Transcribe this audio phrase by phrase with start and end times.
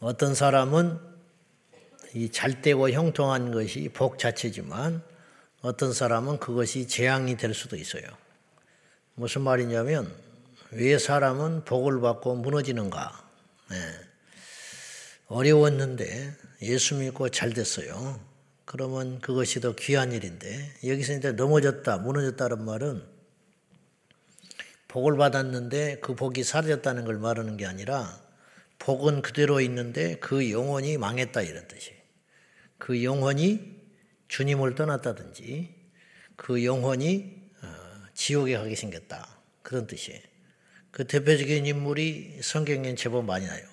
[0.00, 0.98] 어떤 사람은
[2.14, 5.02] 이 잘되고 형통한 것이 복 자체지만
[5.62, 8.04] 어떤 사람은 그것이 재앙이 될 수도 있어요.
[9.14, 10.12] 무슨 말이냐면
[10.70, 13.24] 왜 사람은 복을 받고 무너지는가?
[13.70, 13.76] 네.
[15.28, 18.20] 어려웠는데 예수 믿고 잘 됐어요.
[18.64, 23.02] 그러면 그것이 더 귀한 일인데 여기서 이제 넘어졌다, 무너졌다는 말은
[24.88, 28.25] 복을 받았는데 그 복이 사라졌다는 걸 말하는 게 아니라
[28.78, 31.94] 복은 그대로 있는데 그 영혼이 망했다 이런 뜻이.
[32.78, 33.76] 그 영혼이
[34.28, 35.74] 주님을 떠났다든지
[36.36, 37.66] 그 영혼이 어,
[38.14, 40.20] 지옥에 가게 생겼다 그런 뜻이에요.
[40.90, 43.66] 그 대표적인 인물이 성경에 제법 많이 나요.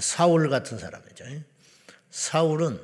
[0.00, 1.24] 사울 같은 사람이죠.
[2.10, 2.80] 사울은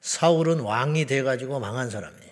[0.00, 2.30] 사울은 왕이 돼 가지고 망한 사람이에요.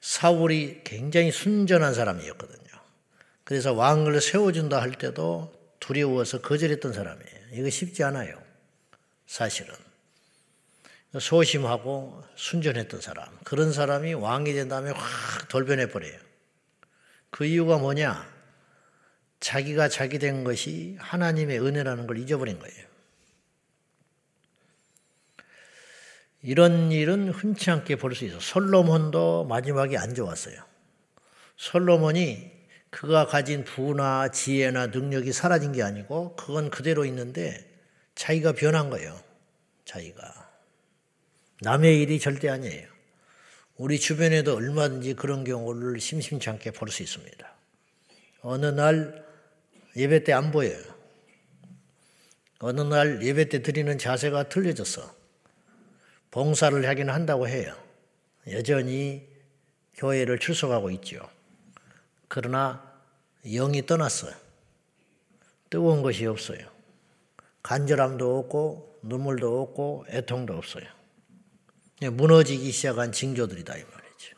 [0.00, 2.68] 사울이 굉장히 순전한 사람이었거든요.
[3.44, 7.38] 그래서 왕을 세워준다 할 때도 두려워서 거절했던 사람이에요.
[7.54, 8.40] 이거 쉽지 않아요.
[9.26, 9.74] 사실은.
[11.18, 13.26] 소심하고 순전했던 사람.
[13.44, 16.16] 그런 사람이 왕이 된 다음에 확 돌변해 버려요.
[17.30, 18.30] 그 이유가 뭐냐?
[19.40, 22.86] 자기가 자기 된 것이 하나님의 은혜라는 걸 잊어버린 거예요.
[26.42, 28.38] 이런 일은 흔치 않게 볼 수 있어.
[28.38, 30.62] 솔로몬도 마지막에 안 좋았어요.
[31.56, 32.52] 솔로몬이
[32.92, 37.66] 그가 가진 부나 지혜나 능력이 사라진 게 아니고 그건 그대로 있는데
[38.14, 39.18] 자기가 변한 거예요.
[39.86, 40.50] 자기가.
[41.62, 42.86] 남의 일이 절대 아니에요.
[43.76, 47.50] 우리 주변에도 얼마든지 그런 경우를 심심치 않게 볼 수 있습니다.
[48.42, 49.24] 어느 날
[49.96, 50.78] 예배 때 안 보여요.
[52.58, 55.16] 어느 날 예배 때 드리는 자세가 틀려졌어.
[56.30, 57.74] 봉사를 하긴 한다고 해요.
[58.50, 59.26] 여전히
[59.94, 61.26] 교회를 출석하고 있죠.
[62.34, 62.82] 그러나
[63.44, 64.32] 영이 떠났어요.
[65.68, 66.66] 뜨거운 것이 없어요.
[67.62, 70.84] 간절함도 없고 눈물도 없고 애통도 없어요.
[72.00, 74.36] 무너지기 시작한 징조들이다 이 말이죠.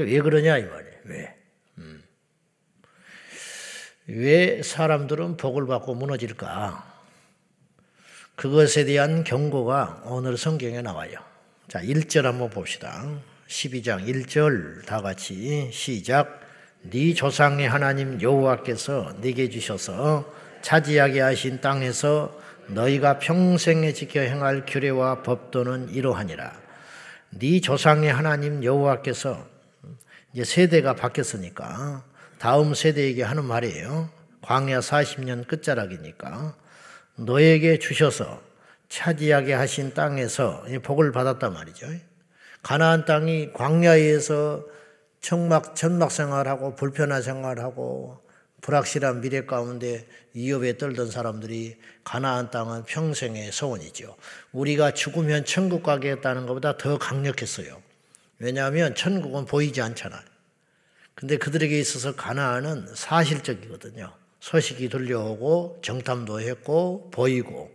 [0.00, 0.98] 왜 그러냐 이 말이에요.
[1.04, 1.36] 왜?
[1.78, 2.02] 음.
[4.08, 7.00] 왜 사람들은 복을 받고 무너질까?
[8.34, 11.20] 그것에 대한 경고가 오늘 성경에 나와요.
[11.68, 13.08] 자, 1절 한번 봅시다.
[13.46, 16.43] 12장 1절 다 같이 시작.
[16.90, 20.30] 네 조상의 하나님 여호와께서 네게 주셔서
[20.60, 26.52] 차지하게 하신 땅에서 너희가 평생에 지켜 행할 규례와 법도는 이러하니라.
[27.30, 29.46] 네 조상의 하나님 여호와께서
[30.34, 32.04] 이제 세대가 바뀌었으니까
[32.38, 34.10] 다음 세대에게 하는 말이에요.
[34.42, 36.54] 광야 40년 끝자락이니까
[37.16, 38.42] 너에게 주셔서
[38.90, 41.86] 차지하게 하신 땅에서 복을 받았단 말이죠.
[42.62, 44.74] 가나안 땅이 광야에서
[45.24, 48.22] 청막 천막 생활하고 불편한 생활하고
[48.60, 54.16] 불확실한 미래 가운데 위협에 떨던 사람들이 가나안 땅은 평생의 소원이죠.
[54.52, 57.80] 우리가 죽으면 천국 가겠다는 것보다 더 강력했어요.
[58.38, 60.20] 왜냐하면 천국은 보이지 않잖아요.
[61.14, 64.12] 근데 그들에게 있어서 가나안은 사실적이거든요.
[64.40, 67.72] 소식이 들려오고 정탐도 했고 보이고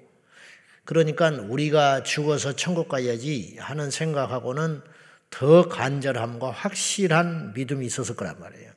[0.85, 4.83] 그러니까 우리가 죽어서 천국 가야지 하는 생각하고는
[5.29, 8.71] 더 간절함과 확실한 믿음이 있었을 거란 말이에요.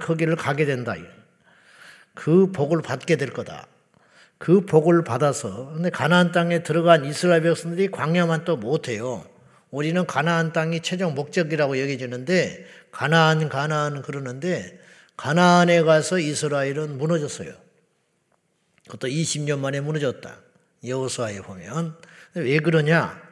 [0.00, 0.94] 거기를 가게 된다.
[2.14, 3.66] 그 복을 받게 될 거다.
[4.38, 9.24] 그 복을 받아서 근데 가나안 땅에 들어간 이스라엘 백성들이 광야만 또 못해요.
[9.70, 14.78] 우리는 가나안 땅이 최종 목적이라고 여겨지는데 가나안 가나안 그러는데
[15.16, 17.52] 가나안에 가서 이스라엘은 무너졌어요.
[18.84, 20.38] 그것도 20년 만에 무너졌다.
[20.84, 21.96] 여호수아에 보면
[22.34, 23.25] 왜 그러냐?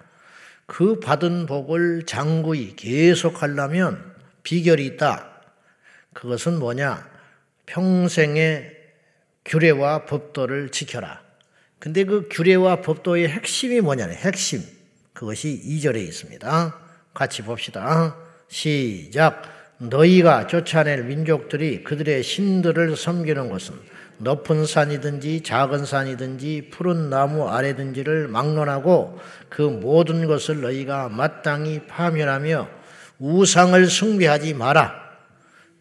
[0.66, 5.30] 그 받은 복을 장구히 계속하려면 비결이 있다.
[6.12, 7.08] 그것은 뭐냐?
[7.66, 8.72] 평생의
[9.44, 11.22] 규례와 법도를 지켜라.
[11.78, 14.62] 근데 그 규례와 법도의 핵심이 뭐냐면 핵심.
[15.12, 16.78] 그것이 2절에 있습니다.
[17.12, 18.16] 같이 봅시다.
[18.48, 19.42] 시작.
[19.78, 23.74] 너희가 쫓아낼 민족들이 그들의 신들을 섬기는 것은
[24.18, 29.18] 높은 산이든지 작은 산이든지 푸른 나무 아래든지를 막론하고
[29.48, 32.68] 그 모든 것을 너희가 마땅히 파멸하며
[33.18, 35.04] 우상을 숭배하지 마라.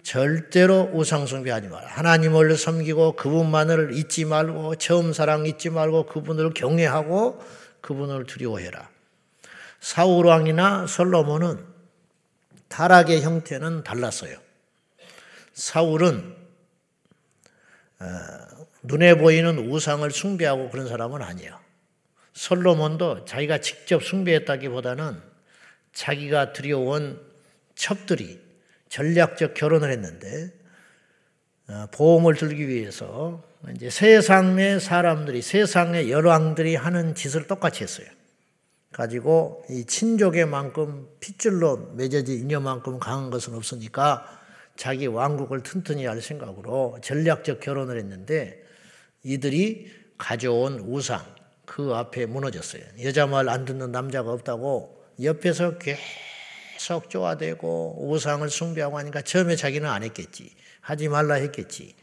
[0.03, 1.87] 절대로 우상 숭배하지 마라.
[1.87, 7.41] 하나님을 섬기고 그분만을 잊지 말고 처음 사랑 잊지 말고 그분을 경외하고
[7.81, 8.89] 그분을 두려워해라.
[9.79, 11.59] 사울 왕이나 솔로몬은
[12.67, 14.37] 타락의 형태는 달랐어요.
[15.53, 16.42] 사울은 어,
[18.83, 21.57] 눈에 보이는 우상을 숭배하고 그런 사람은 아니에요.
[22.33, 25.21] 솔로몬도 자기가 직접 숭배했다기보다는
[25.93, 27.21] 자기가 들여온
[27.75, 28.41] 첩들이
[28.89, 30.51] 전략적 결혼을 했는데
[31.67, 38.07] 어, 보험을 들기 위해서 이제 세상의 사람들이 세상의 열왕들이 하는 짓을 똑같이 했어요.
[38.91, 44.42] 가지고 이 친족의 만큼 핏줄로 맺어진 인연만큼 강한 것은 없으니까
[44.75, 48.63] 자기 왕국을 튼튼히 할 생각으로 전략적 결혼을 했는데
[49.23, 51.23] 이들이 가져온 우상
[51.65, 52.81] 그 앞에 무너졌어요.
[53.03, 60.03] 여자 말 안 듣는 남자가 없다고 옆에서 계속 쪼아대고 우상을 숭배하고 하니까 처음에 자기는 안
[60.03, 60.55] 했겠지.
[60.81, 61.95] 하지 말라 했겠지.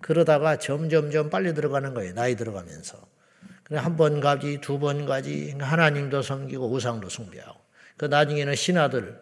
[0.00, 2.14] 그러다가 점점점 빨리 들어가는 거예요.
[2.14, 2.98] 나이 들어가면서.
[3.70, 7.58] 한번 가지, 두 번 가지, 하나님도 섬기고 우상도 숭배하고.
[7.96, 9.20] 그 나중에는 신하들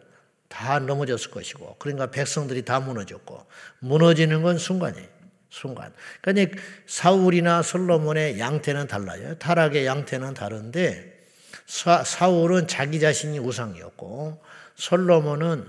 [0.54, 3.44] 다 넘어졌을 것이고, 그러니까 백성들이 다 무너졌고,
[3.80, 5.08] 무너지는 건 순간이에요.
[5.50, 5.92] 순간.
[6.20, 9.36] 그러니까 사울이나 솔로몬의 양태는 달라요.
[9.38, 11.26] 타락의 양태는 다른데,
[11.66, 14.40] 사, 사울은 자기 자신이 우상이었고,
[14.76, 15.66] 솔로몬은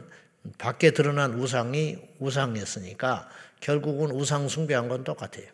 [0.60, 3.28] 밖에 드러난 우상이 우상이었으니까
[3.62, 5.48] 결국은 우상 숭배한 건 똑같아요.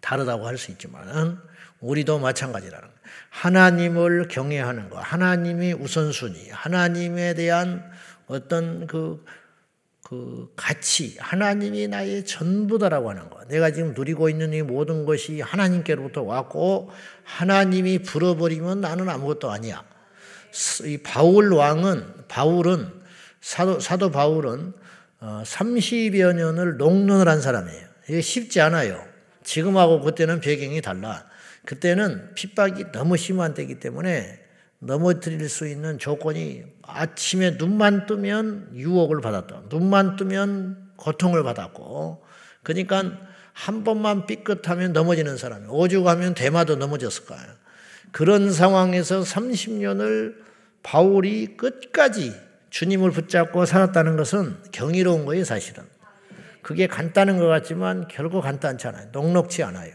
[0.00, 1.40] 다르다고 할 수 있지만
[1.80, 3.00] 우리도 마찬가지라는 거예요.
[3.30, 7.88] 하나님을 경외하는 것, 하나님이 우선순위, 하나님에 대한
[8.26, 9.24] 어떤 그,
[10.02, 13.46] 그 가치, 하나님이 나의 전부다라고 하는 것.
[13.48, 16.90] 내가 지금 누리고 있는 이 모든 것이 하나님께로부터 왔고,
[17.24, 19.84] 하나님이 불어버리면 나는 아무것도 아니야.
[20.84, 22.92] 이 바울 왕은, 바울은,
[23.40, 24.72] 사도, 사도 바울은
[25.20, 27.86] 30여 어, 년을 농론을 한 사람이에요.
[28.08, 29.04] 이게 쉽지 않아요.
[29.42, 31.26] 지금하고 그때는 배경이 달라.
[31.64, 34.40] 그때는 핍박이 너무 심한 때이기 때문에
[34.78, 39.62] 넘어뜨릴 수 있는 조건이 아침에 눈만 뜨면 유혹을 받았다.
[39.68, 42.24] 눈만 뜨면 고통을 받았고,
[42.62, 43.12] 그러니까
[43.52, 47.46] 한 번만 삐끗하면 넘어지는 사람이 오죽하면 대마도 넘어졌을 거예요.
[48.12, 50.36] 그런 상황에서 30년을
[50.82, 52.34] 바울이 끝까지
[52.70, 55.84] 주님을 붙잡고 살았다는 것은 경이로운 거예요, 사실은.
[56.62, 59.08] 그게 간단한 것 같지만 결국 간단찮아요.
[59.12, 59.94] 녹록치 않아요.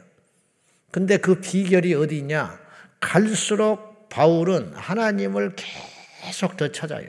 [0.89, 2.59] 근데 그 비결이 어디 있냐?
[2.99, 5.90] 갈수록 바울은 하나님을 계속
[6.57, 7.07] 더 찾아요.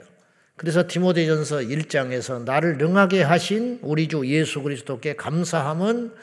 [0.55, 6.13] 그래서 디모데전서 1장에서 나를 능하게 하신 우리 주 예수 그리스도께 감사함은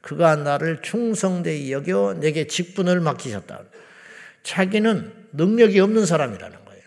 [0.00, 3.62] 그가 나를 충성되이 여겨 내게 직분을 맡기셨다.
[4.42, 6.82] 자기는 능력이 없는 사람이라는 거예요.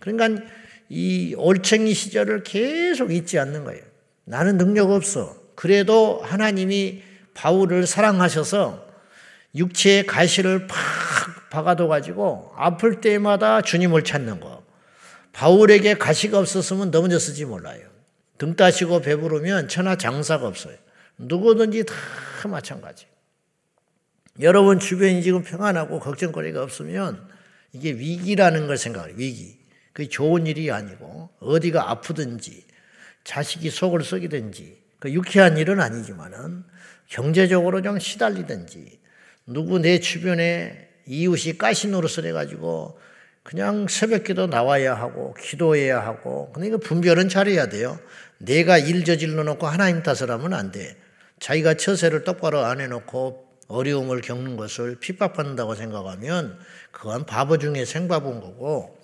[0.00, 0.44] 그러니까
[0.88, 3.82] 이 올챙이 시절을 계속 잊지 않는 거예요.
[4.24, 5.36] 나는 능력 없어.
[5.54, 7.02] 그래도 하나님이
[7.34, 8.86] 바울을 사랑하셔서
[9.54, 10.76] 육체의 가시를 팍
[11.50, 14.65] 박아둬 가지고 아플 때마다 주님을 찾는 거.
[15.36, 17.86] 바울에게 가시가 없었으면 넘어졌을지 몰라요.
[18.38, 20.74] 등 따시고 배부르면 천하 장사가 없어요.
[21.18, 21.94] 누구든지 다
[22.48, 23.06] 마찬가지.
[24.40, 27.28] 여러분 주변이 지금 평안하고 걱정거리가 없으면
[27.72, 29.14] 이게 위기라는 걸 생각해요.
[29.18, 29.58] 위기.
[29.92, 32.64] 그게 좋은 일이 아니고 어디가 아프든지
[33.24, 36.64] 자식이 속을 썩이든지 그 유쾌한 일은 아니지만은
[37.08, 39.00] 경제적으로 좀 시달리든지
[39.46, 41.56] 누구 내 주변에 이웃이
[41.90, 42.98] 노릇을 해가지고
[43.46, 47.96] 그냥 새벽기도 나와야 하고 기도해야 하고 그러니까 분별은 잘해야 돼요.
[48.38, 50.96] 내가 일 저질러 놓고 하나님 탓을 하면 안 돼.
[51.38, 56.58] 자기가 처세를 똑바로 안 해놓고 어려움을 겪는 것을 핍박받는다고 생각하면
[56.90, 58.98] 그건 바보 중에 생바본 거고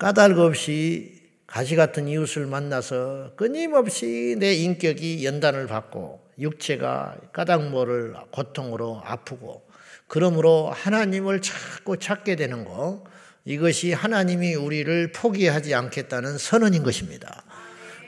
[0.00, 9.64] 까닭 없이 가시 같은 이웃을 만나서 끊임없이 내 인격이 연단을 받고 육체가 까닭모를 고통으로 아프고
[10.08, 13.04] 그러므로 하나님을 자꾸 찾게 되는 거
[13.46, 17.44] 이것이 하나님이 우리를 포기하지 않겠다는 선언인 것입니다.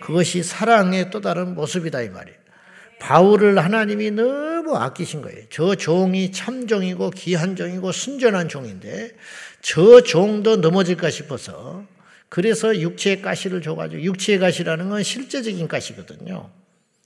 [0.01, 2.37] 그것이 사랑의 또 다른 모습이다 이 말이에요.
[2.99, 5.45] 바울을 하나님이 너무 아끼신 거예요.
[5.51, 9.13] 저 종이 참종이고 귀한 종이고 순전한 종인데
[9.61, 11.87] 저 종도 넘어질까 싶어서
[12.29, 16.51] 그래서 육체의 가시를 줘가지고 육체의 가시라는 건 실제적인 가시거든요.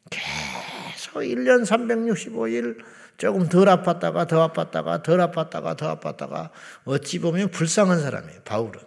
[0.09, 2.79] 계속 1년 365일
[3.19, 6.50] 조금 덜 아팠다가 더 아팠다가 덜 아팠다가 더 아팠다가
[6.85, 8.40] 어찌 보면 불쌍한 사람이에요.
[8.45, 8.81] 바울은.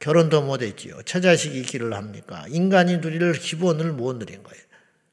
[0.00, 1.02] 결혼도 못했지요.
[1.02, 2.44] 처자식이 있기를 합니까?
[2.48, 4.62] 인간이 누릴 기본을 못 누린 거예요.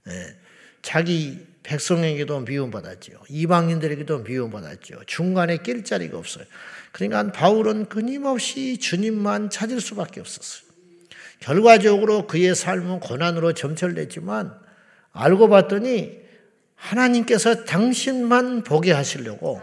[0.05, 0.37] 네.
[0.81, 3.17] 자기 백성에게도 미움받았지요.
[3.27, 4.99] 이방인들에게도 미움받았지요.
[5.07, 6.45] 중간에 낄 자리가 없어요.
[6.91, 10.69] 그러니까 바울은 끊임없이 주님만 찾을 수밖에 없었어요.
[11.39, 14.55] 결과적으로 그의 삶은 고난으로 점철됐지만
[15.11, 16.24] 알고 봤더니
[16.75, 19.61] 하나님께서 당신만 보게 하시려고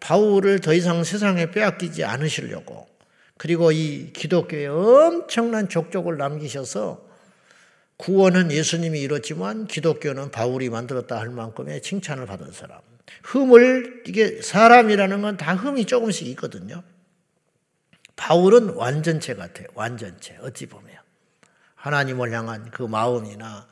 [0.00, 2.86] 바울을 더 이상 세상에 빼앗기지 않으시려고
[3.36, 7.06] 그리고 이 기독교에 엄청난 족족을 남기셔서
[7.96, 12.80] 구원은 예수님이 이뤘지만 기독교는 바울이 만들었다 할 만큼의 칭찬을 받은 사람.
[13.24, 16.82] 흠을 이게 사람이라는 건 다 흠이 조금씩 있거든요.
[18.14, 19.66] 바울은 완전체 같아요.
[19.74, 20.36] 완전체.
[20.42, 20.96] 어찌 보면
[21.74, 23.66] 하나님을 향한 그 마음이나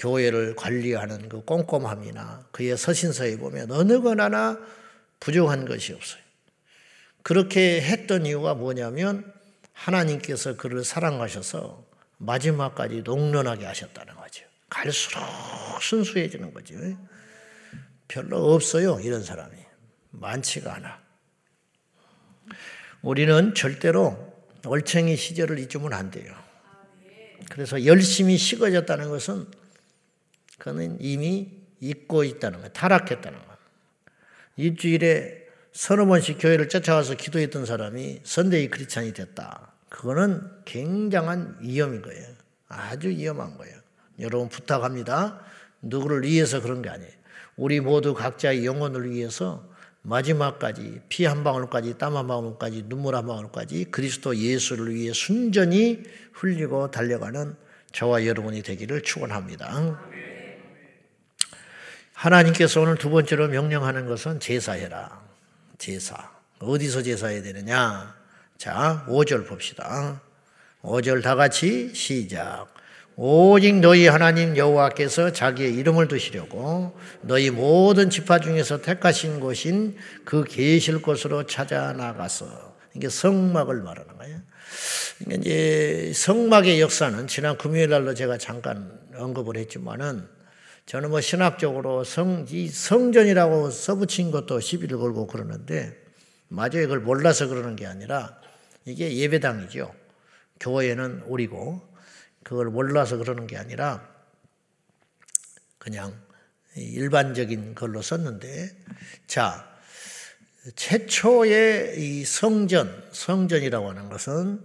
[0.00, 4.58] 교회를 관리하는 그 꼼꼼함이나 그의 서신서에 보면 어느 것 하나
[5.20, 6.22] 부족한 것이 없어요.
[7.22, 9.30] 그렇게 했던 이유가 뭐냐면
[9.74, 11.84] 하나님께서 그를 사랑하셔서
[12.16, 14.46] 마지막까지 농런하게 하셨다는 거죠.
[14.70, 15.22] 갈수록
[15.82, 16.76] 순수해지는 거죠.
[18.08, 19.54] 별로 없어요, 이런 사람이.
[20.12, 20.98] 많지가 않아.
[23.02, 26.34] 우리는 절대로 얼챙이 시절을 잊으면 안 돼요.
[27.50, 29.59] 그래서 열심히 식어졌다는 것은
[30.60, 31.50] 그는 이미
[31.80, 32.72] 잊고 있다는 거예요.
[32.72, 33.56] 타락했다는 거예요.
[34.56, 35.40] 일주일에
[35.72, 39.72] 서너 번씩 교회를 쫓아와서 기도했던 사람이 선대위 크리스찬이 됐다.
[39.88, 42.26] 그거는 굉장한 위험인 거예요.
[42.68, 43.76] 아주 위험한 거예요.
[44.20, 45.40] 여러분 부탁합니다.
[45.82, 47.10] 누구를 위해서 그런 게 아니에요.
[47.56, 49.68] 우리 모두 각자의 영혼을 위해서
[50.02, 56.02] 마지막까지 피 한 방울까지 땀 한 방울까지 눈물 한 방울까지 그리스도 예수를 위해 순전히
[56.32, 57.54] 흘리고 달려가는
[57.92, 60.09] 저와 여러분이 되기를 축원합니다.
[62.20, 65.22] 하나님께서 오늘 두 번째로 명령하는 것은 제사해라.
[65.78, 66.30] 제사.
[66.58, 68.14] 어디서 제사해야 되느냐?
[68.58, 70.20] 자, 5절 봅시다.
[70.82, 72.66] 5절 다 같이 시작.
[73.16, 79.96] 오직 너희 하나님 여호와께서 자기의 이름을 두시려고 너희 모든 지파 중에서 택하신 곳인
[80.26, 84.38] 그 계실 곳으로 찾아 나가서 이게 성막을 말하는 거예요.
[85.18, 90.39] 그러니까 이제 성막의 역사는 지난 금요일 날로 제가 잠깐 언급을 했지만은
[90.90, 95.96] 저는 뭐 신학적으로 성, 이 성전이라고 써붙인 것도 시비를 걸고 그러는데
[96.48, 96.70] 맞아요.
[96.72, 98.40] 그걸 몰라서 그러는 게 아니라
[98.84, 99.94] 이게 예배당이죠.
[100.58, 101.80] 교회는 우리고
[102.42, 104.04] 그걸 몰라서 그러는 게 아니라
[105.78, 106.12] 그냥
[106.74, 108.76] 일반적인 걸로 썼는데
[109.28, 109.72] 자
[110.74, 114.60] 최초의 이 성전 성전이라고 하는 것은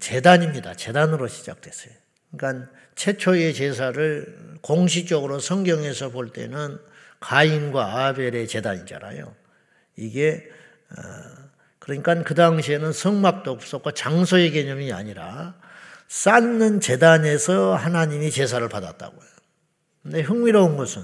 [0.00, 0.74] 재단입니다.
[0.74, 1.94] 재단으로 시작됐어요.
[2.32, 6.78] 그러니까 최초의 제사를 공식적으로 성경에서 볼 때는
[7.20, 9.34] 가인과 아벨의 재단이잖아요.
[9.96, 10.48] 이게
[10.90, 11.44] 어,
[11.78, 15.54] 그러니까 그 당시에는 성막도 없었고 장소의 개념이 아니라
[16.08, 19.28] 쌓는 재단에서 하나님이 제사를 받았다고요.
[20.02, 21.02] 근데 흥미로운 것은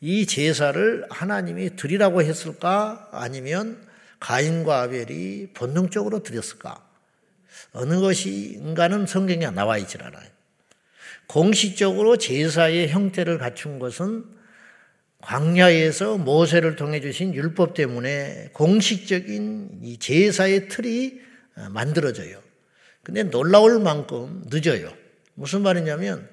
[0.00, 3.08] 이 제사를 하나님이 드리라고 했을까?
[3.12, 3.86] 아니면
[4.20, 6.82] 가인과 아벨이 본능적으로 드렸을까?
[7.72, 10.37] 어느 것인가는 성경에 나와 있질 않아요.
[11.28, 14.24] 공식적으로 제사의 형태를 갖춘 것은
[15.20, 21.20] 광야에서 모세를 통해 주신 율법 때문에 공식적인 이 제사의 틀이
[21.70, 22.40] 만들어져요.
[23.02, 24.92] 근데 놀라울 만큼 늦어요.
[25.34, 26.28] 무슨 말이냐면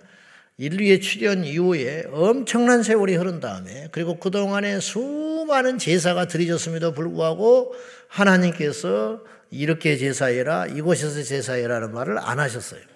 [0.58, 7.74] 인류의 출현 이후에 엄청난 세월이 흐른 다음에 그리고 그동안에 수많은 제사가 드려졌음에도 불구하고
[8.08, 9.22] 하나님께서
[9.52, 12.95] 이렇게 제사해라 이곳에서 제사해라는 말을 안 하셨어요.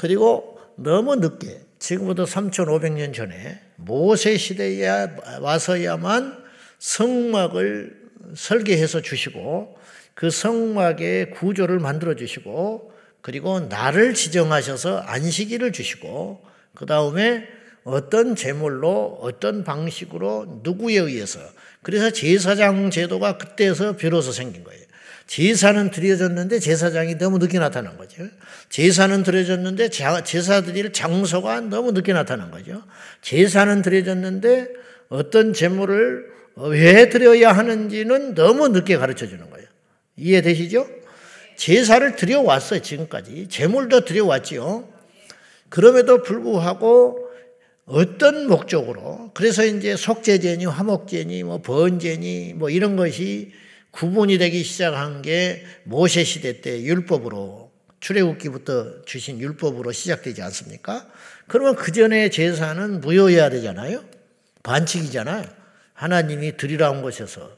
[0.00, 4.88] 그리고 너무 늦게 지금부터 3,500년 전에 모세 시대에
[5.42, 6.42] 와서야만
[6.78, 8.00] 성막을
[8.34, 9.76] 설계해서 주시고
[10.14, 17.46] 그 성막의 구조를 만들어 주시고 그리고 날을 지정하셔서 안식일을 주시고 그 다음에
[17.84, 21.40] 어떤 제물로 어떤 방식으로 누구에 의해서
[21.82, 24.80] 그래서 제사장 제도가 그때서 비로소 생긴 거예요.
[25.30, 28.24] 제사는 드려졌는데 제사장이 너무 늦게 나타난 거죠.
[28.68, 32.82] 제사는 드려졌는데 제사 드릴 장소가 너무 늦게 나타난 거죠.
[33.22, 34.70] 제사는 드려졌는데
[35.08, 39.68] 어떤 제물을 왜 드려야 하는지는 너무 늦게 가르쳐 주는 거예요.
[40.16, 40.88] 이해되시죠?
[41.54, 43.46] 제사를 드려왔어요, 지금까지.
[43.48, 44.88] 제물도 드려왔지요.
[45.68, 47.28] 그럼에도 불구하고
[47.84, 53.52] 어떤 목적으로, 그래서 이제 속죄제니, 화목제니, 뭐 번제니, 뭐 이런 것이
[53.90, 57.70] 구분이 되기 시작한 게 모세 시대 때 율법으로,
[58.00, 61.06] 출애굽기부터 주신 율법으로 시작되지 않습니까?
[61.46, 64.04] 그러면 그 전에 제사는 무효해야 되잖아요?
[64.62, 65.44] 반칙이잖아요.
[65.94, 67.50] 하나님이 드리라 온 것에서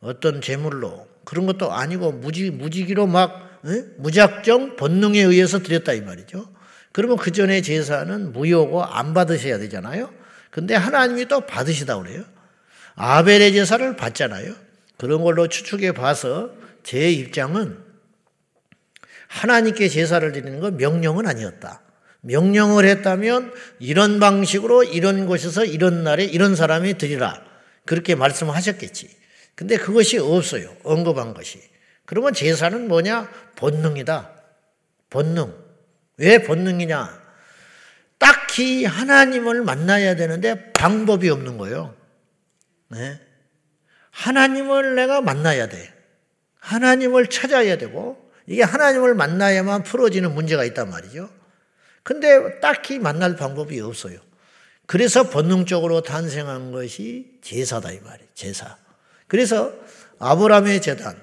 [0.00, 3.84] 어떤 제물로 그런 것도 아니고 무지, 무지기로 막 에?
[3.98, 6.50] 무작정 본능에 의해서 드렸다 이 말이죠.
[6.92, 10.12] 그러면 그 전에 제사는 무효고 안 받으셔야 되잖아요.
[10.50, 12.24] 근데 하나님이 또 받으시다 그래요.
[12.94, 14.54] 아벨의 제사를 받잖아요.
[15.00, 16.50] 그런 걸로 추측해 봐서
[16.82, 17.82] 제 입장은
[19.28, 21.80] 하나님께 제사를 드리는 건 명령은 아니었다.
[22.20, 27.42] 명령을 했다면 이런 방식으로 이런 곳에서 이런 날에 이런 사람이 드리라.
[27.86, 29.08] 그렇게 말씀하셨겠지.
[29.54, 30.76] 근데 그것이 없어요.
[30.82, 31.62] 언급한 것이.
[32.04, 33.30] 그러면 제사는 뭐냐?
[33.56, 34.30] 본능이다.
[35.08, 35.54] 본능.
[36.18, 37.22] 왜 본능이냐?
[38.18, 41.94] 딱히 하나님을 만나야 되는데 방법이 없는 거예요.
[42.88, 43.29] 네?
[44.10, 45.92] 하나님을 내가 만나야 돼.
[46.58, 51.30] 하나님을 찾아야 되고, 이게 하나님을 만나야만 풀어지는 문제가 있단 말이죠.
[52.02, 54.18] 근데 딱히 만날 방법이 없어요.
[54.86, 58.28] 그래서 본능적으로 탄생한 것이 제사다 이 말이에요.
[58.34, 58.76] 제사.
[59.28, 59.72] 그래서
[60.18, 61.16] 아브라함의 재단,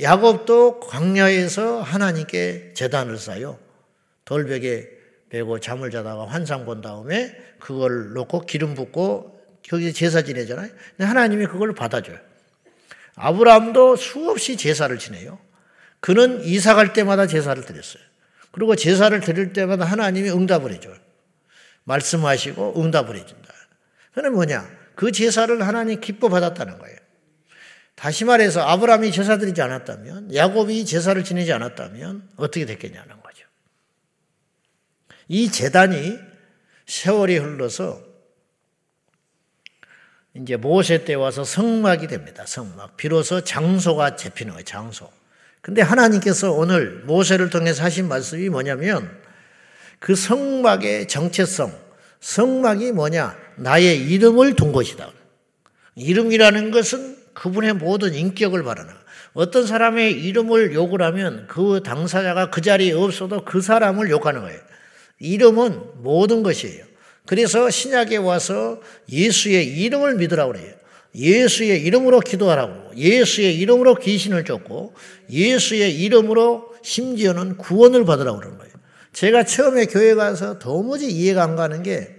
[0.00, 3.58] 야곱도 광야에서 하나님께 재단을 쌓요.
[4.24, 4.88] 돌벽에
[5.30, 10.70] 베고 잠을 자다가 환상 본 다음에 그걸 놓고 기름 붓고 거기 제사 지내잖아요.
[10.98, 12.18] 하나님이 그걸 받아줘요.
[13.16, 15.38] 아브라함도 수없이 제사를 지내요.
[16.00, 18.02] 그는 이사 갈 때마다 제사를 드렸어요.
[18.50, 20.96] 그리고 제사를 드릴 때마다 하나님이 응답을 해줘요.
[21.84, 23.52] 말씀하시고 응답을 해준다.
[24.14, 24.68] 그는 뭐냐?
[24.94, 26.96] 그 제사를 하나님 기뻐 받았다는 거예요.
[27.94, 33.46] 다시 말해서 아브라함이 제사 드리지 않았다면, 야곱이 제사를 지내지 않았다면 어떻게 됐겠냐는 거죠.
[35.28, 36.18] 이 재단이
[36.86, 38.11] 세월이 흘러서
[40.34, 42.44] 이제 모세 때 와서 성막이 됩니다.
[42.46, 42.96] 성막.
[42.96, 44.64] 비로소 장소가 잡히는 거예요.
[44.64, 45.10] 장소.
[45.60, 49.10] 근데 하나님께서 오늘 모세를 통해서 하신 말씀이 뭐냐면
[49.98, 51.72] 그 성막의 정체성,
[52.20, 53.36] 성막이 뭐냐?
[53.56, 55.10] 나의 이름을 둔 것이다.
[55.94, 58.92] 이름이라는 것은 그분의 모든 인격을 말하는
[59.34, 64.60] 어떤 사람의 이름을 욕을 하면 그 당사자가 그 자리에 없어도 그 사람을 욕하는 거예요.
[65.20, 66.84] 이름은 모든 것이에요.
[67.26, 70.74] 그래서 신약에 와서 예수의 이름을 믿으라고 그래요.
[71.14, 74.94] 예수의 이름으로 기도하라고 예수의 이름으로 귀신을 쫓고
[75.30, 78.72] 예수의 이름으로 심지어는 구원을 받으라고 그러는 거예요.
[79.12, 82.16] 제가 처음에 교회 가서 도무지 이해가 안 가는 게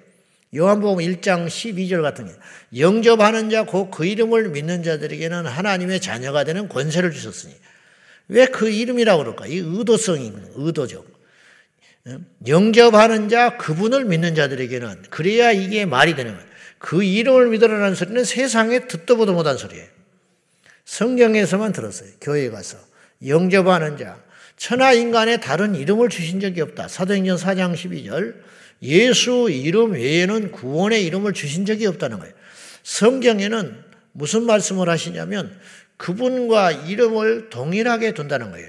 [0.55, 2.33] 요한복음 1장 12절 같은 게
[2.77, 7.53] 영접하는 자 곧 그 이름을 믿는 자들에게는 하나님의 자녀가 되는 권세를 주셨으니
[8.29, 9.48] 왜 그 이름이라고 그럴까?
[9.48, 11.12] 이 의도성이 의도적.
[12.48, 16.48] 영접하는 자 그분을 믿는 자들에게는 그래야 이게 말이 되는 거예요.
[16.79, 19.88] 그 이름을 믿으라는 소리는 세상에 듣도 보도 못한 소리예요.
[20.86, 22.10] 성경에서만 들었어요.
[22.19, 22.77] 교회에 가서.
[23.25, 24.22] 영접하는 자.
[24.57, 26.89] 천하 인간에 다른 이름을 주신 적이 없다.
[26.89, 28.36] 사도행전 4장 12절.
[28.81, 32.33] 예수 이름 외에는 구원의 이름을 주신 적이 없다는 거예요.
[32.83, 33.81] 성경에는
[34.12, 35.57] 무슨 말씀을 하시냐면
[35.95, 38.67] 그분과 이름을 동일하게 둔다는 거예요.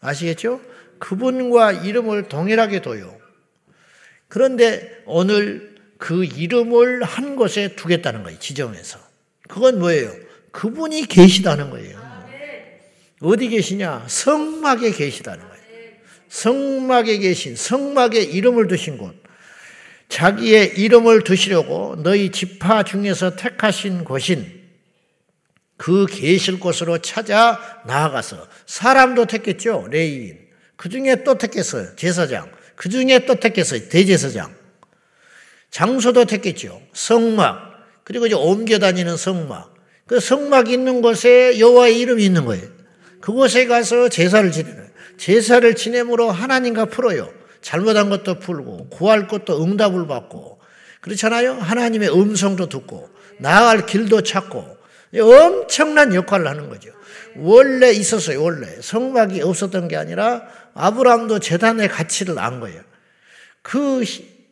[0.00, 0.60] 아시겠죠?
[1.02, 3.18] 그분과 이름을 동일하게 둬요.
[4.28, 8.38] 그런데 오늘 그 이름을 한 곳에 두겠다는 거예요.
[8.38, 9.00] 지정해서.
[9.48, 10.12] 그건 뭐예요?
[10.52, 12.00] 그분이 계시다는 거예요.
[13.20, 14.04] 어디 계시냐?
[14.06, 15.62] 성막에 계시다는 거예요.
[16.28, 19.20] 성막에 계신, 성막에 이름을 두신 곳.
[20.08, 24.62] 자기의 이름을 두시려고 너희 지파 중에서 택하신 곳인
[25.76, 29.88] 그 계실 곳으로 찾아 나아가서 사람도 택했죠.
[29.90, 30.41] 레이인.
[30.82, 31.94] 그 중에 또 택했어요.
[31.94, 32.50] 제사장.
[32.74, 33.88] 그 중에 또 택했어요.
[33.88, 34.52] 대제사장.
[35.70, 36.82] 장소도 택했죠.
[36.92, 38.02] 성막.
[38.02, 39.76] 그리고 이제 옮겨 다니는 성막.
[40.08, 42.66] 그 성막 있는 곳에 여호와의 이름이 있는 거예요.
[43.20, 47.32] 그곳에 가서 제사를 지내는 제사를 지내므로 하나님과 풀어요.
[47.60, 50.58] 잘못한 것도 풀고 구할 것도 응답을 받고
[51.00, 51.54] 그렇잖아요.
[51.60, 54.78] 하나님의 음성도 듣고 나아갈 길도 찾고
[55.16, 56.90] 엄청난 역할을 하는 거죠.
[57.36, 58.42] 원래 있었어요.
[58.42, 60.42] 원래 성막이 없었던 게 아니라
[60.74, 62.82] 아브라함도 재단의 가치를 안 거예요.
[63.62, 64.02] 그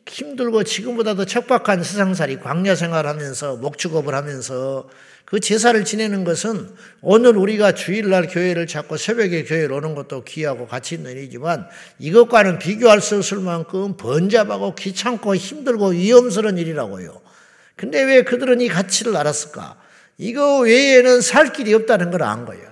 [0.06, 4.88] 힘들고 지금보다 도 척박한 세상살이 광야 생활하면서 목축업을 하면서
[5.24, 10.96] 그 제사를 지내는 것은 오늘 우리가 주일날 교회를 찾고 새벽에 교회를 오는 것도 귀하고 가치
[10.96, 11.68] 있는 일이지만
[12.00, 17.20] 이것과는 비교할 수 없을 만큼 번잡하고 귀찮고 힘들고 위험스러운 일이라고요.
[17.76, 19.80] 근데 왜 그들은 이 가치를 알았을까?
[20.18, 22.69] 이거 외에는 살 길이 없다는 걸 안 거예요.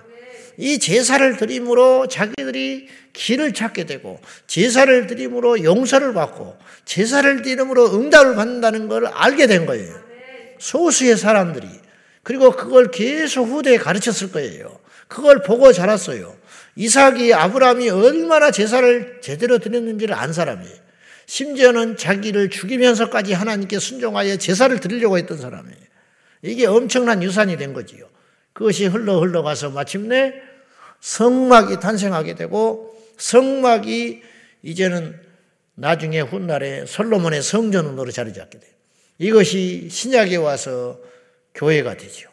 [0.61, 8.89] 이 제사를 드림으로 자기들이 길을 찾게 되고 제사를 드림으로 용서를 받고 제사를 드림으로 응답을 받는다는
[8.89, 9.95] 걸 알게 된 거예요.
[10.59, 11.65] 소수의 사람들이
[12.23, 14.77] 그리고 그걸 계속 후대에 가르쳤을 거예요.
[15.07, 16.35] 그걸 보고 자랐어요.
[16.75, 20.75] 이삭이 아브라함이 얼마나 제사를 제대로 드렸는지를 안 사람이에요.
[21.25, 25.77] 심지어는 자기를 죽이면서까지 하나님께 순종하여 제사를 드리려고 했던 사람이에요.
[26.41, 28.09] 이게 엄청난 유산이 된 거지요.
[28.51, 30.48] 그것이 흘러 흘러가서 마침내
[31.01, 34.21] 성막이 탄생하게 되고 성막이
[34.63, 35.19] 이제는
[35.75, 38.71] 나중에 훗날에 솔로몬의 성전으로 자리 잡게 돼요.
[39.17, 40.99] 이것이 신약에 와서
[41.53, 42.29] 교회가 되죠.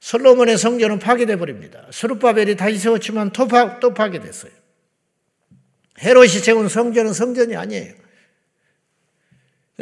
[0.00, 1.86] 솔로몬의 성전은 파괴돼 버립니다.
[1.90, 4.52] 스룹바벨이 다시 세웠지만 또, 파, 또 파괴됐어요.
[6.00, 7.94] 헤롯이 세운 성전은 성전이 아니에요.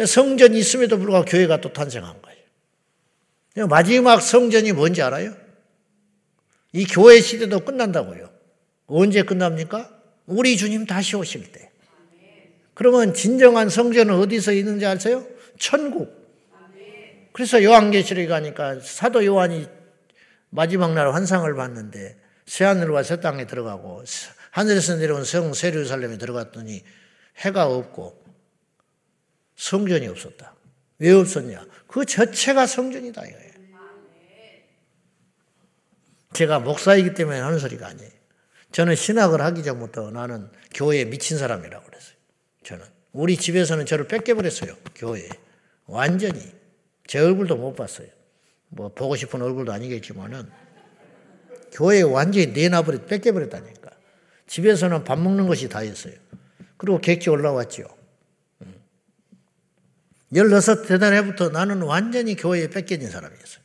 [0.07, 3.67] 성전이 있음에도 불구하고 교회가 또 탄생한 거예요.
[3.69, 5.43] 마지막 성전이 뭔지 알아요?
[6.74, 8.28] 이 교회 시대도 끝난다고요.
[8.87, 9.90] 언제 끝납니까?
[10.26, 11.70] 우리 주님 다시 오실 때.
[12.74, 15.24] 그러면 진정한 성전은 어디서 있는지 아세요?
[15.56, 16.12] 천국.
[17.32, 19.68] 그래서 요한계시록에 가니까 사도 요한이
[20.50, 24.02] 마지막 날 환상을 봤는데 새하늘과 새 땅에 들어가고
[24.50, 26.82] 하늘에서 내려온 성 세루살렘에 들어갔더니
[27.38, 28.20] 해가 없고
[29.56, 30.56] 성전이 없었다.
[30.98, 31.66] 왜 없었냐?
[31.87, 33.54] 그 자체가 성전이다 이거예요.
[36.35, 38.11] 제가 목사이기 때문에 하는 소리가 아니에요.
[38.73, 42.14] 저는 신학을 하기 전부터 나는 교회에 미친 사람이라고 그랬어요.
[42.64, 42.85] 저는.
[43.12, 44.75] 우리 집에서는 저를 뺏겨버렸어요.
[44.97, 45.29] 교회에.
[45.87, 46.40] 완전히.
[47.07, 48.09] 제 얼굴도 못 봤어요.
[48.68, 50.51] 뭐 보고 싶은 얼굴도 아니겠지만은
[51.73, 53.90] 교회에 완전히 내놔버렸, 뺏겨버렸다니까.
[54.49, 56.14] 집에서는 밥 먹는 것이 다였어요.
[56.77, 57.85] 그리고 객지 올라왔죠.
[60.33, 63.63] 16 대단 해부터 나는 완전히 교회에 뺏겨진 사람이었어요.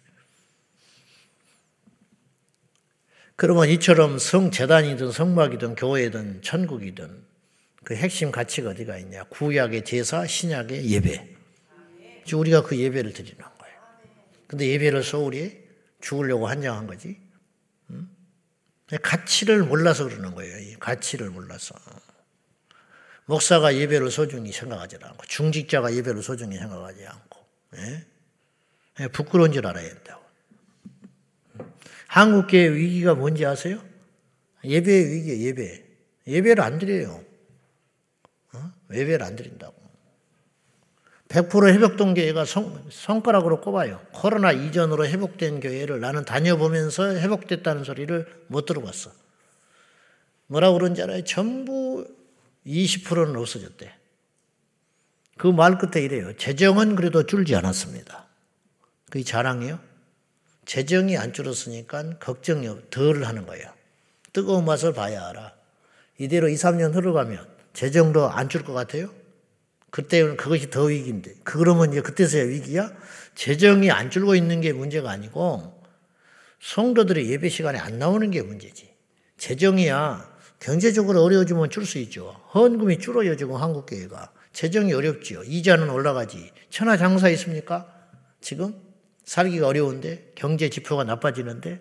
[3.39, 7.23] 그러면 이처럼 성재단이든 성막이든 교회든 천국이든
[7.85, 9.23] 그 핵심 가치가 어디가 있냐?
[9.29, 11.37] 구약의 제사, 신약의 예배.
[12.33, 13.75] 우리가 그 예배를 드리는 거예요.
[14.45, 15.57] 근데 예배를 소홀히
[16.01, 17.17] 죽으려고 한장한 거지.
[19.01, 20.77] 가치를 몰라서 그러는 거예요.
[20.77, 21.75] 가치를 몰라서.
[23.23, 27.39] 목사가 예배를 소중히 생각하지 않고, 중직자가 예배를 소중히 생각하지 않고,
[27.77, 29.07] 예?
[29.13, 30.18] 부끄러운 줄 알아야 된다고.
[32.09, 33.79] 한국교회 위기가 뭔지 아세요?
[34.63, 35.85] 예배의 위기예요, 예배.
[36.27, 37.23] 예배를 안 드려요.
[38.53, 38.71] 어?
[38.91, 39.75] 예배를 안 드린다고.
[41.29, 44.01] 100% 회복된 교회가 성, 손가락으로 꼽아요.
[44.11, 49.11] 코로나 이전으로 회복된 교회를 나는 다녀보면서 회복됐다는 소리를 못 들어봤어.
[50.47, 51.23] 뭐라고 그런지 알아요?
[51.23, 52.07] 전부
[52.65, 53.93] 20%는 없어졌대.
[55.37, 56.35] 그 말 끝에 이래요.
[56.37, 58.25] 재정은 그래도 줄지 않았습니다.
[59.11, 59.88] 그게 자랑이요?
[60.73, 63.65] 재정이 안 줄었으니까 걱정이 덜 하는 거예요.
[64.33, 65.53] 뜨거운 맛을 봐야 알아.
[66.19, 69.09] 이대로 2, 3년 흘러가면 재정도 안 줄 것 같아요?
[69.89, 71.33] 그때는 그것이 더 위기인데.
[71.43, 72.91] 그러면 이제 그때서야 위기야?
[73.33, 75.81] 재정이 안 줄고 있는 게 문제가 아니고
[76.61, 78.93] 성도들이 예배 시간에 안 나오는 게 문제지.
[79.39, 82.39] 재정이야 경제적으로 어려워지면 줄 수 있죠.
[82.53, 84.31] 헌금이 줄어요, 지금 한국 교회가.
[84.53, 85.45] 재정이 어렵지요.
[85.45, 86.51] 이자는 올라가지.
[86.69, 87.91] 천하 장사 있습니까?
[88.39, 88.88] 지금?
[89.29, 90.31] 살기가 어려운데?
[90.33, 91.79] 경제 지표가 나빠지는데?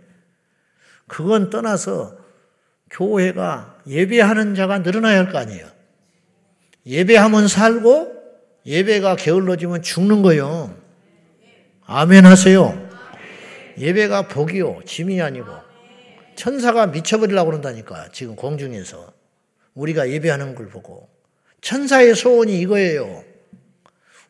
[1.07, 2.19] 그건 떠나서
[2.91, 5.67] 교회가 예배하는 자가 늘어나야 할 거 아니에요.
[6.85, 8.13] 예배하면 살고
[8.67, 10.77] 예배가 게을러지면 죽는 거요.
[11.87, 12.87] 아멘 하세요.
[13.79, 14.81] 예배가 복이요.
[14.85, 15.47] 짐이 아니고.
[16.37, 18.11] 천사가 미쳐버리려고 그런다니까.
[18.13, 19.11] 지금 공중에서.
[19.73, 21.09] 우리가 예배하는 걸 보고.
[21.63, 23.25] 천사의 소원이 이거예요.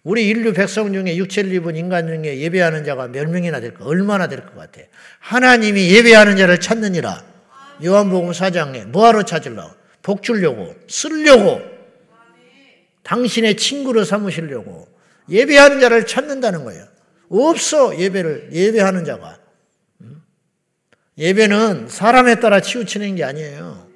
[0.08, 3.84] 우리 인류 백성 중에 육체를 입은 인간 중에 예배하는 자가 몇 명이나 될까?
[3.84, 4.80] 얼마나 될 것 같아?
[5.18, 7.22] 하나님이 예배하는 자를 찾느니라.
[7.84, 9.70] 요한복음 4장에 뭐하러 찾으려고?
[10.00, 11.60] 복 주려고, 쓰려고,
[13.02, 14.88] 당신의 친구로 삼으시려고
[15.28, 16.86] 예배하는 자를 찾는다는 거예요.
[17.28, 19.38] 없어 예배를 예배하는 자가.
[21.18, 23.86] 예배는 사람에 따라 치우치는 게 아니에요.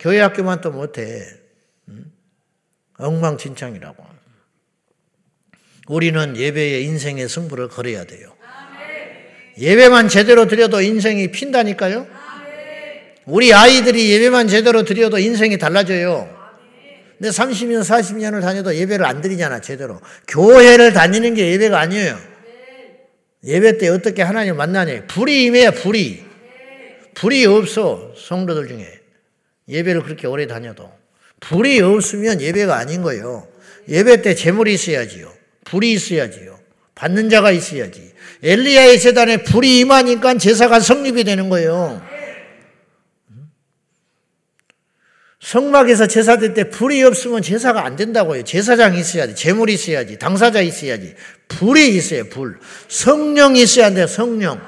[0.00, 1.24] 교회 학교만 또 못해.
[2.98, 4.11] 엉망진창이라고.
[5.88, 8.32] 우리는 예배의 인생의 승부를 걸어야 돼요.
[9.58, 12.06] 예배만 제대로 드려도 인생이 핀다니까요.
[13.26, 16.42] 우리 아이들이 예배만 제대로 드려도 인생이 달라져요.
[17.18, 20.00] 근데 30년, 40년을 다녀도 예배를 안 드리잖아, 제대로.
[20.26, 22.18] 교회를 다니는 게 예배가 아니에요.
[23.44, 25.06] 예배 때 어떻게 하나님 만나냐.
[25.06, 26.24] 불이 임해야 불이.
[27.14, 28.88] 불이 없어, 성도들 중에.
[29.68, 30.90] 예배를 그렇게 오래 다녀도.
[31.40, 33.46] 불이 없으면 예배가 아닌 거예요.
[33.88, 35.41] 예배 때 재물이 있어야지요.
[35.72, 36.60] 불이 있어야지요.
[36.94, 38.12] 받는 자가 있어야지.
[38.42, 42.02] 엘리야의 재단에 불이 임하니까 제사가 성립이 되는 거예요.
[45.40, 48.44] 성막에서 제사 될 때 불이 없으면 제사가 안 된다고요.
[48.44, 49.34] 제사장이 있어야지.
[49.34, 50.18] 재물이 있어야지.
[50.18, 51.14] 당사자 있어야지.
[51.48, 52.28] 불이 있어요.
[52.28, 52.58] 불.
[52.88, 54.06] 성령이 있어야 돼요.
[54.06, 54.60] 성령.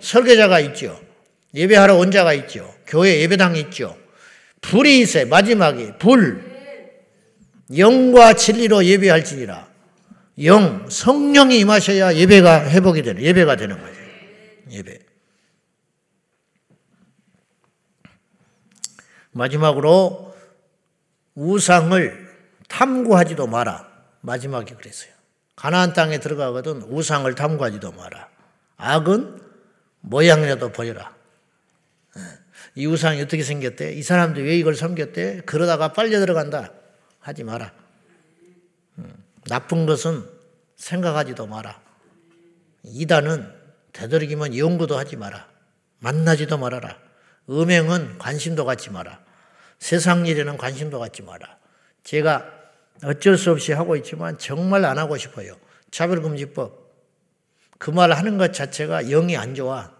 [0.00, 1.00] 설계자가 있죠.
[1.54, 2.74] 예배하러 온 자가 있죠.
[2.88, 3.96] 교회 예배당이 있죠.
[4.60, 5.26] 불이 있어요.
[5.28, 6.42] 마지막에 불.
[7.76, 9.75] 영과 진리로 예배할지니라.
[10.44, 13.94] 영, 성령이 임하셔야 예배가 회복이 되는, 예배가 되는 거죠.
[14.70, 14.98] 예배.
[19.32, 20.34] 마지막으로
[21.34, 22.26] 우상을
[22.68, 23.88] 탐구하지도 마라.
[24.20, 25.10] 마지막에 그랬어요.
[25.54, 28.28] 가나안 땅에 들어가거든 우상을 탐구하지도 마라.
[28.76, 29.40] 악은
[30.00, 30.72] 모양이라도.
[30.84, 30.94] 예.
[32.74, 33.92] 이 우상이 어떻게 생겼대?
[33.92, 35.42] 이 사람들이 왜 이걸 섬겼대?
[35.46, 36.72] 그러다가 빨려 들어간다.
[37.20, 37.72] 하지 마라.
[39.46, 39.48] 음.
[39.48, 40.28] 나쁜 것은
[40.76, 41.80] 생각하지도 마라.
[42.84, 43.52] 이단은
[43.92, 45.48] 되도록이면 연구도 하지 마라.
[46.00, 46.98] 만나지도 말아라.
[47.48, 49.24] 음행은 관심도 갖지 마라.
[49.78, 51.58] 세상 일에는 관심도 갖지 마라.
[52.02, 52.52] 제가
[53.04, 55.56] 어쩔 수 없이 하고 있지만 정말 안 하고 싶어요.
[55.90, 56.86] 차별금지법.
[57.78, 59.94] 그 말 하는 것 자체가 영이 안 좋아.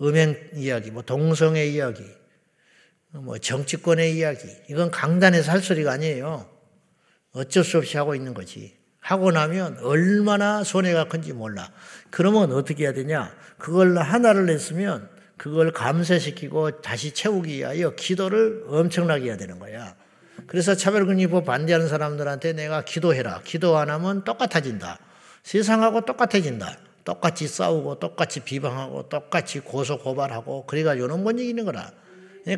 [0.00, 2.04] 음행 이야기, 뭐 동성애 이야기,
[3.10, 4.48] 뭐 정치권의 이야기.
[4.68, 6.51] 이건 강단에서 할 소리가 아니에요.
[7.32, 8.74] 어쩔 수 없이 하고 있는 거지.
[9.00, 11.70] 하고 나면 얼마나 손해가 큰지 몰라.
[12.10, 13.34] 그러면 어떻게 해야 되냐?
[13.58, 19.96] 그걸 하나를 냈으면 그걸 감쇄시키고 다시 채우기 위하여 기도를 엄청나게 해야 되는 거야.
[20.46, 23.40] 그래서 차별금리법 반대하는 사람들한테 내가 기도해라.
[23.44, 24.98] 기도 안 하면 똑같아진다.
[25.42, 26.78] 세상하고 똑같아진다.
[27.04, 31.90] 똑같이 싸우고 똑같이 비방하고 똑같이 고소 고발하고 그래가지고 는 못 이기는 거라.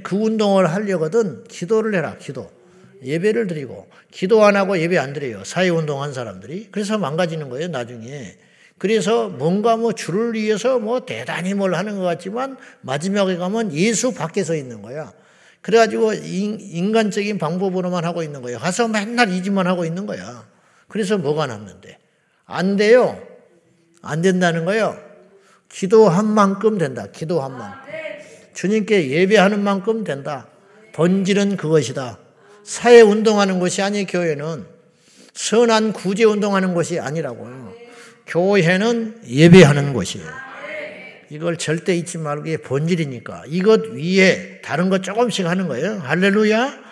[0.03, 2.17] 그 운동을 하려거든 기도를 해라.
[2.19, 2.51] 기도.
[3.05, 5.45] 예배를 드리고 기도 안 하고 예배 안 드려요.
[5.45, 6.69] 사회 운동한 사람들이.
[6.71, 7.69] 그래서 망가지는 거예요.
[7.69, 8.37] 나중에.
[8.79, 14.43] 그래서 뭔가 뭐 주를 위해서 뭐 대단히 뭘 하는 것 같지만 마지막에 가면 예수 밖에
[14.43, 15.13] 서 있는 거야.
[15.61, 18.59] 그래가지고 인 간적인 방법으로만 하고 있는 거예요.
[18.59, 20.47] 가서 맨날 이 짓만 하고 있는 거야.
[20.89, 21.99] 그래서 뭐가 남는데?
[22.45, 23.21] 안 돼요.
[24.03, 24.99] 안 된다는 거예요.
[25.71, 27.07] 기도한 만큼 된다.
[27.11, 27.93] 기도한 만큼.
[28.53, 30.49] 주님께 예배하는 만큼 된다.
[30.93, 32.19] 본질은 그것이다.
[32.65, 34.65] 사회 운동하는 것이 아니 교회는
[35.35, 37.75] 선한 구제 운동하는 것이 아니라고요.
[38.27, 40.27] 교회는 예배하는 것이에요.
[41.31, 45.99] 이걸 절대 잊지 말고 이게 본질이니까 이것 위에 다른 것 조금씩 하는 거예요.
[45.99, 46.85] 할렐루야.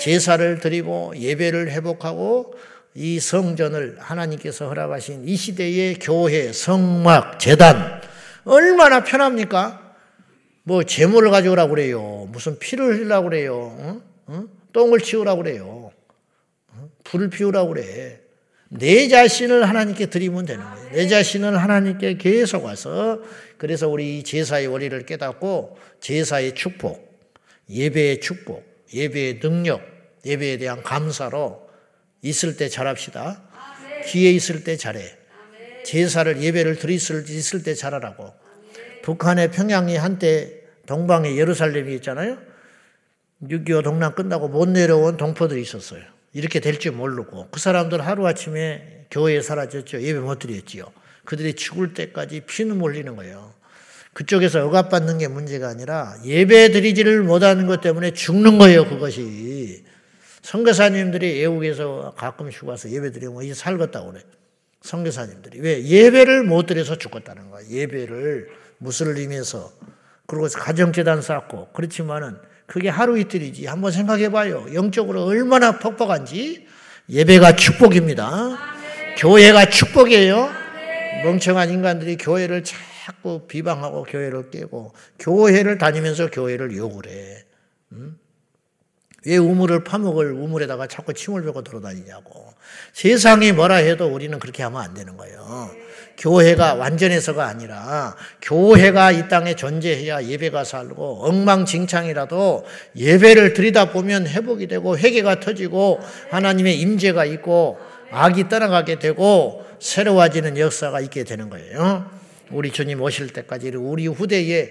[0.00, 2.54] 제사를 드리고 예배를 회복하고
[2.94, 8.00] 이 성전을 하나님께서 허락하신 이 시대의 교회, 성막, 재단
[8.44, 9.80] 얼마나 편합니까?
[10.62, 12.28] 뭐 재물을 가져오라고 그래요.
[12.30, 13.76] 무슨 피를 흘리라고 그래요.
[13.80, 14.02] 응?
[14.30, 14.48] 응?
[14.74, 15.92] 똥을 치우라고 그래요.
[17.04, 18.20] 불을 피우라고 그래.
[18.68, 20.90] 내 자신을 하나님께 드리면 되는 거예요.
[20.90, 23.22] 내 자신을 하나님께 계속 와서
[23.56, 27.18] 그래서 우리 제사의 원리를 깨닫고 제사의 축복,
[27.70, 29.80] 예배의 축복, 예배의 능력,
[30.26, 31.68] 예배에 대한 감사로
[32.22, 33.42] 있을 때 잘합시다.
[34.06, 35.18] 기회 있을 때 잘해.
[35.84, 38.32] 제사를 예배를 드릴 있을 때 잘하라고.
[39.02, 42.53] 북한의 평양이 한때 동방에 예루살렘이 있잖아요.
[43.48, 46.02] 6.25 동란 끝나고 못 내려온 동포들이 있었어요.
[46.32, 50.02] 이렇게 될 줄 모르고 그 사람들 하루아침에 교회에 사라졌죠.
[50.02, 50.86] 예배 못 드렸지요.
[51.24, 53.54] 그들이 죽을 때까지 피눈물 흘리는 거예요.
[54.12, 58.88] 그쪽에서 억압받는 게 문제가 아니라 예배 드리지를 못하는 것 때문에 죽는 거예요.
[58.88, 59.84] 그것이.
[60.42, 64.22] 선교사님들이 외국에서 가끔씩 와서 예배 드리면 이제 살겠다고 그래.
[64.82, 65.60] 선교사님들이.
[65.60, 65.82] 왜?
[65.82, 67.66] 예배를 못 드려서 죽었다는 거야.
[67.68, 69.72] 예배를 무슬림에서.
[70.26, 71.68] 그리고 가정재단 쌓고.
[71.72, 73.66] 그렇지만은 그게 하루 이틀이지.
[73.66, 74.66] 한번 생각해 봐요.
[74.72, 76.66] 영적으로 얼마나 퍽퍽한지.
[77.08, 78.58] 예배가 축복입니다.
[79.18, 80.50] 교회가 축복이에요.
[81.24, 87.44] 멍청한 인간들이 교회를 자꾸 비방하고 교회를 깨고 교회를 다니면서 교회를 욕을 해.
[87.92, 88.18] 음?
[89.26, 92.52] 왜 우물을 파먹을 우물에다가 자꾸 침을 뱉고 돌아다니냐고.
[92.92, 95.70] 세상이 뭐라 해도 우리는 그렇게 하면 안 되는 거예요.
[96.16, 102.64] 교회가 완전해서가 아니라 교회가 이 땅에 존재해야 예배가 살고 엉망진창이라도
[102.96, 106.00] 예배를 드리다 보면 회복이 되고 회개가 터지고
[106.30, 107.78] 하나님의 임재가 있고
[108.10, 112.08] 악이 떠나가게 되고 새로워지는 역사가 있게 되는 거예요.
[112.50, 114.70] 우리 주님 오실 때까지 우리 후대에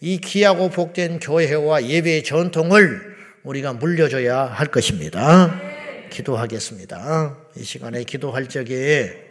[0.00, 3.00] 이 귀하고 복된 교회와 예배의 전통을
[3.44, 5.54] 우리가 물려줘야 할 것입니다.
[6.10, 7.36] 기도하겠습니다.
[7.56, 9.29] 이 시간에 기도할 적에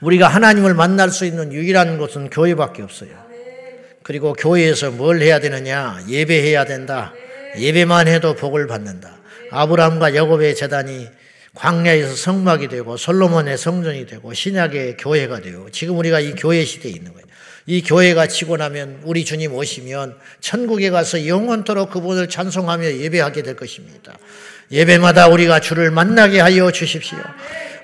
[0.00, 3.10] 우리가 하나님을 만날 수 있는 유일한 곳은 교회밖에 없어요.
[4.02, 6.00] 그리고 교회에서 뭘 해야 되느냐?
[6.08, 7.12] 예배해야 된다.
[7.58, 9.18] 예배만 해도 복을 받는다.
[9.50, 11.08] 아브라함과 여곱의 재단이
[11.54, 17.12] 광야에서 성막이 되고 솔로몬의 성전이 되고 신약의 교회가 되고 지금 우리가 이 교회 시대에 있는
[17.12, 17.26] 거예요.
[17.66, 24.16] 이 교회가 치고 나면 우리 주님 오시면 천국에 가서 영원토록 그분을 찬송하며 예배하게 될 것입니다.
[24.70, 27.18] 예배마다 우리가 주를 만나게 하여 주십시오.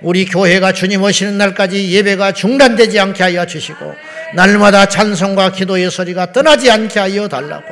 [0.02, 3.94] 우리 교회가 주님 오시는 날까지 예배가 중단되지 않게 하여 주시고
[4.34, 7.64] 날마다 찬송과 기도의 소리가 떠나지 않게 하여 달라고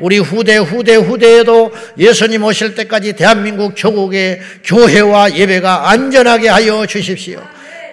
[0.00, 7.42] 우리 후대 후대 후대에도 예수님 오실 때까지 대한민국 조국의 교회와 예배가 안전하게 하여 주십시오.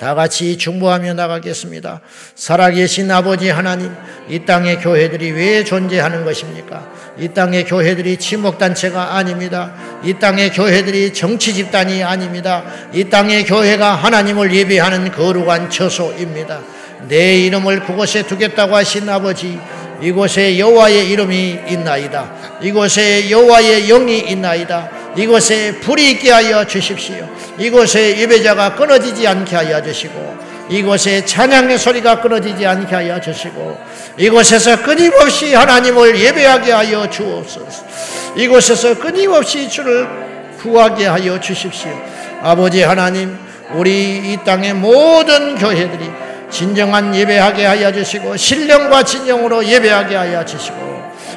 [0.03, 2.01] 다 같이 중보하며 나가겠습니다.
[2.35, 3.89] 살아계신 아버지 하나님,
[4.27, 6.91] 이 땅의 교회들이 왜 존재하는 것입니까?
[7.17, 9.73] 이 땅의 교회들이 침묵단체가 아닙니다.
[10.03, 12.65] 이 땅의 교회들이 정치 집단이 아닙니다.
[12.93, 16.59] 이 땅의 교회가 하나님을 예배하는 거룩한 처소입니다.
[17.07, 19.57] 내 이름을 그곳에 두겠다고 하신 아버지,
[20.01, 22.59] 이곳에 여호와의 이름이 있나이다.
[22.61, 25.02] 이곳에 여호와의 영이 있나이다.
[25.15, 27.27] 이곳에 불이 있게 하여 주십시오.
[27.57, 30.37] 이곳에 예배자가 끊어지지 않게 하여 주시고
[30.69, 33.77] 이곳에 찬양의 소리가 끊어지지 않게 하여 주시고
[34.17, 37.83] 이곳에서 끊임없이 하나님을 예배하게 하여 주옵소서.
[38.35, 40.07] 이곳에서 끊임없이 주를
[40.59, 41.91] 구하게 하여 주십시오.
[42.41, 43.37] 아버지 하나님,
[43.73, 46.09] 우리 이 땅의 모든 교회들이
[46.49, 50.92] 진정한 예배하게 하여 주시고 신령과 진정으로 예배하게 하여 주시고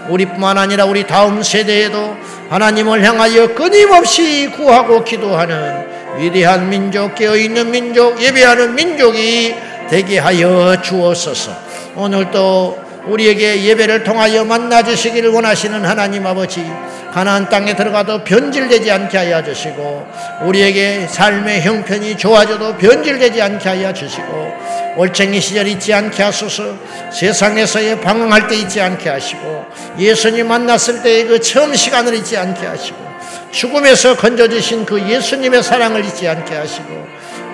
[0.09, 2.17] 우리뿐만 아니라 우리 다음 세대에도
[2.49, 5.87] 하나님을 향하여 끊임없이 구하고 기도하는
[6.19, 9.55] 위대한 민족, 깨어있는 민족, 예배하는 민족이
[9.91, 11.53] 되게 하여 주옵소서.
[11.95, 16.65] 오늘도 우리에게 예배를 통하여 만나 주시기를 원하시는 하나님 아버지
[17.13, 20.07] 가나안 땅에 들어가도 변질되지 않게 하여 주시고
[20.43, 24.53] 우리에게 삶의 형편이 좋아져도 변질되지 않게 하여 주시고
[24.97, 26.77] 올챙이 시절 있지 않게 하소서
[27.13, 29.65] 세상에서의 방황할 때 있지 않게 하시고
[29.99, 33.07] 예수님 만났을 때의 그 처음 시간을 잊지 않게 하시고
[33.51, 37.07] 죽음에서 건져주신 그 예수님의 사랑을 잊지 않게 하시고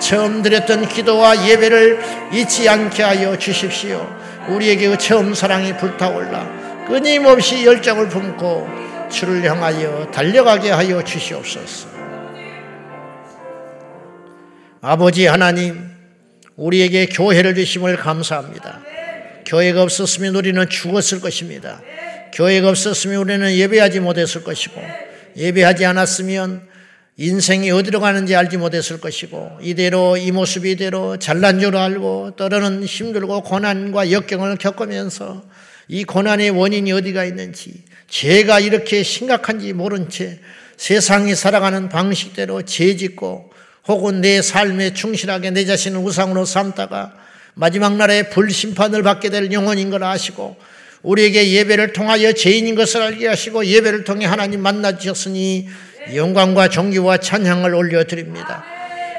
[0.02, 2.00] 처음 드렸던 기도와 예배를
[2.32, 4.04] 잊지 않게 하여 주십시오.
[4.48, 8.68] 우리에게 그 처음 사랑이 불타올라 끊임없이 열정을 품고
[9.10, 11.88] 주를 향하여 달려가게 하여 주시옵소서.
[14.80, 15.88] 아버지 하나님,
[16.56, 18.80] 우리에게 교회를 주심을 감사합니다.
[19.46, 21.80] 교회가 없었으면 우리는 죽었을 것입니다.
[22.32, 24.82] 교회가 없었으면 우리는 예배하지 못했을 것이고,
[25.36, 26.71] 예배하지 않았으면
[27.18, 33.42] 인생이 어디로 가는지 알지 못했을 것이고 이대로 이 모습 이대로 잘난 줄 알고 때로는 힘들고
[33.42, 35.44] 고난과 역경을 겪으면서
[35.88, 40.38] 이 고난의 원인이 어디가 있는지 죄가 이렇게 심각한지 모른 채
[40.78, 43.52] 세상이 살아가는 방식대로 죄 짓고
[43.88, 47.14] 혹은 내 삶에 충실하게 내 자신을 우상으로 삼다가
[47.54, 50.56] 마지막 날에 불심판을 받게 될 영혼인 걸 아시고
[51.02, 55.68] 우리에게 예배를 통하여 죄인인 것을 알게 하시고 예배를 통해 하나님 만나 주셨으니
[56.14, 58.64] 영광과 존귀와 찬양을 올려드립니다.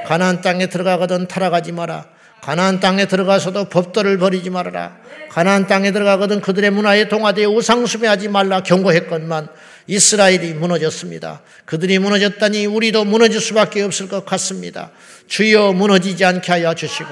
[0.05, 2.05] 가나안 땅에 들어가거든 타락하지 마라.
[2.41, 4.97] 가나안 땅에 들어가서도 법도를 버리지 말아라.
[5.29, 9.47] 가나안 땅에 들어가거든 그들의 문화에 동화되어 우상숭배하지 말라 경고했건만
[9.87, 11.41] 이스라엘이 무너졌습니다.
[11.63, 14.91] 그들이 무너졌다니 우리도 무너질 수밖에 없을 것 같습니다.
[15.27, 17.09] 주여 무너지지 않게 하여 주시고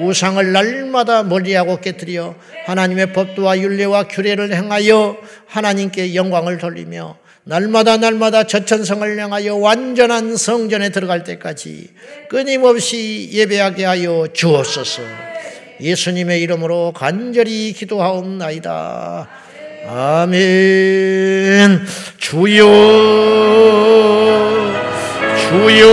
[0.00, 2.34] 우상을 날마다 멀리하고 깨뜨려
[2.66, 5.16] 하나님의 법도와 윤례와 규례를 행하여
[5.46, 7.16] 하나님께 영광을 돌리며
[7.48, 11.90] 날마다 날마다 저천성을 향하여 완전한 성전에 들어갈 때까지
[12.28, 15.02] 끊임없이 예배하게 하여 주옵소서.
[15.80, 19.28] 예수님의 이름으로 간절히 기도하옵나이다.
[19.88, 21.86] 아멘.
[22.18, 22.66] 주여,
[25.38, 25.86] 주여,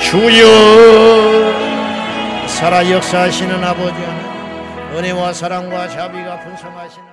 [0.00, 0.46] 주여.
[2.48, 7.11] 살아 역사하시는 아버지 하나님, 은혜와 사랑과 자비가 분성하시는